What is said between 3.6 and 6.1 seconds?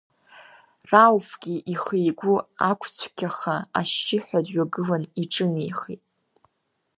ашьшьыҳәа дҩагылан, иҿынеихеит.